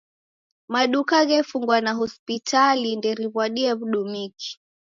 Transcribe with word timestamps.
Maduka 0.73 1.15
ghefungwa 1.29 1.77
na 1.85 1.91
hospitali 2.01 2.89
nderiw'adie 2.99 3.71
w'udumiki. 3.77 4.51